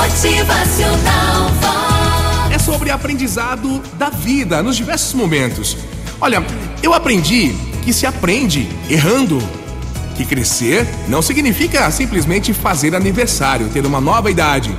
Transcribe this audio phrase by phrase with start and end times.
[0.00, 2.54] Motivacional Vox.
[2.54, 5.76] É sobre aprendizado da vida nos diversos momentos.
[6.18, 6.42] Olha,
[6.82, 9.38] eu aprendi que se aprende errando.
[10.16, 14.74] Que crescer não significa simplesmente fazer aniversário, ter uma nova idade.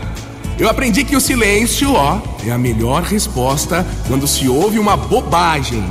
[0.57, 5.84] Eu aprendi que o silêncio, ó, é a melhor resposta quando se ouve uma bobagem.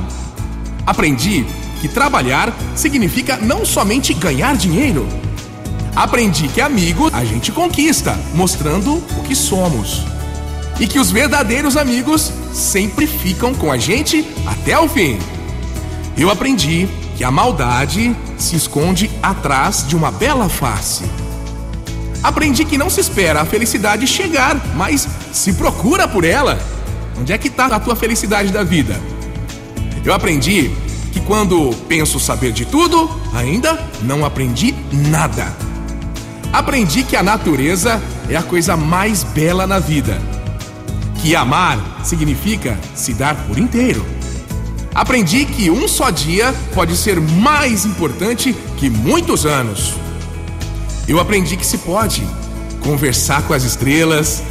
[0.85, 1.45] Aprendi
[1.79, 5.07] que trabalhar significa não somente ganhar dinheiro.
[5.95, 10.03] Aprendi que amigo a gente conquista, mostrando o que somos.
[10.79, 15.19] E que os verdadeiros amigos sempre ficam com a gente até o fim.
[16.17, 16.87] Eu aprendi
[17.17, 21.03] que a maldade se esconde atrás de uma bela face.
[22.23, 26.59] Aprendi que não se espera a felicidade chegar, mas se procura por ela.
[27.19, 28.99] Onde é que está a tua felicidade da vida?
[30.03, 30.71] Eu aprendi
[31.11, 35.70] que quando penso saber de tudo, ainda não aprendi nada.
[36.53, 40.21] Aprendi que a natureza é a coisa mais bela na vida.
[41.21, 44.05] Que amar significa se dar por inteiro.
[44.93, 49.93] Aprendi que um só dia pode ser mais importante que muitos anos.
[51.07, 52.27] Eu aprendi que se pode
[52.81, 54.43] conversar com as estrelas,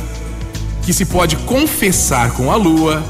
[0.83, 3.05] que se pode confessar com a lua,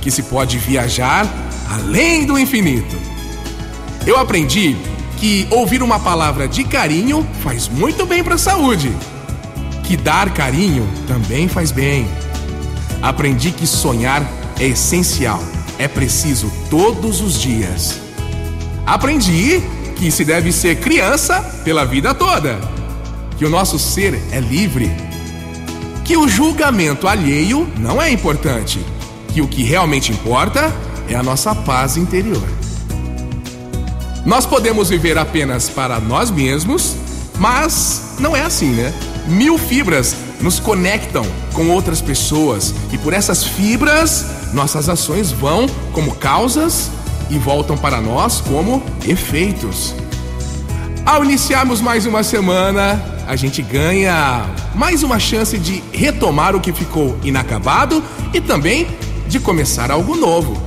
[0.00, 1.28] que se pode viajar
[1.70, 2.96] além do infinito.
[4.06, 4.76] Eu aprendi
[5.18, 8.92] que ouvir uma palavra de carinho faz muito bem para a saúde,
[9.84, 12.06] que dar carinho também faz bem.
[13.02, 14.22] Aprendi que sonhar
[14.58, 15.42] é essencial,
[15.78, 18.00] é preciso todos os dias.
[18.86, 19.62] Aprendi
[19.96, 22.58] que se deve ser criança pela vida toda,
[23.38, 24.90] que o nosso ser é livre,
[26.04, 28.80] que o julgamento alheio não é importante,
[29.32, 30.72] que o que realmente importa
[31.08, 32.63] é a nossa paz interior.
[34.24, 36.96] Nós podemos viver apenas para nós mesmos,
[37.38, 38.92] mas não é assim, né?
[39.26, 46.14] Mil fibras nos conectam com outras pessoas e por essas fibras nossas ações vão como
[46.14, 46.90] causas
[47.28, 49.94] e voltam para nós como efeitos.
[51.04, 56.72] Ao iniciarmos mais uma semana, a gente ganha mais uma chance de retomar o que
[56.72, 58.02] ficou inacabado
[58.32, 58.88] e também
[59.28, 60.60] de começar algo novo.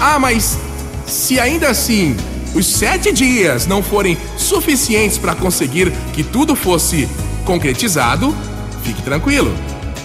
[0.00, 0.58] Ah, mas
[1.06, 2.16] se ainda assim
[2.56, 7.06] os sete dias não forem suficientes para conseguir que tudo fosse
[7.44, 8.34] concretizado,
[8.82, 9.54] fique tranquilo,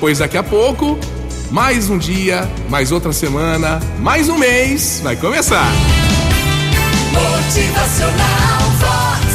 [0.01, 0.99] pois daqui a pouco,
[1.49, 5.71] mais um dia, mais outra semana, mais um mês vai começar.
[7.13, 9.31] Motivacional Vox.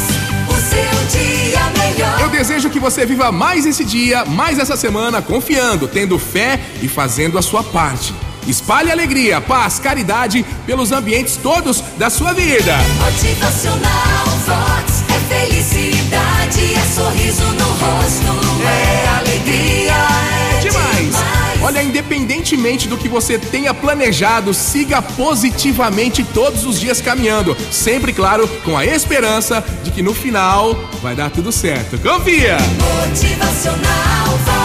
[0.49, 2.21] O seu dia melhor.
[2.21, 6.87] Eu desejo que você viva mais esse dia, mais essa semana, confiando, tendo fé e
[6.87, 8.13] fazendo a sua parte.
[8.47, 12.77] Espalhe alegria, paz, caridade pelos ambientes todos da sua vida.
[13.03, 15.03] Motivacional Vox.
[15.09, 18.65] É felicidade, é sorriso no rosto.
[18.65, 20.95] É alegria, é Demais!
[21.05, 21.37] demais.
[21.61, 27.57] Olha, independentemente do que você tenha planejado, siga positivamente todos os dias caminhando.
[27.71, 31.97] Sempre, claro, com a esperança de que no final vai dar tudo certo.
[31.97, 32.57] Confia!
[33.07, 34.56] Motivacional Vox.